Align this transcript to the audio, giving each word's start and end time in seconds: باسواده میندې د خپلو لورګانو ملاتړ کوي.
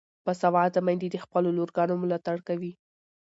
باسواده 0.25 0.79
میندې 0.85 1.07
د 1.11 1.17
خپلو 1.23 1.49
لورګانو 1.57 1.93
ملاتړ 2.03 2.37
کوي. 2.47 2.71